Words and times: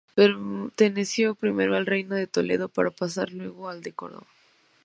Perteneció 0.15 1.35
primero 1.35 1.75
al 1.75 1.85
reino 1.85 2.15
de 2.15 2.25
Toledo 2.25 2.69
para 2.69 2.89
pasar 2.89 3.31
luego 3.33 3.69
al 3.69 3.83
de 3.83 3.93
Córdoba. 3.93 4.25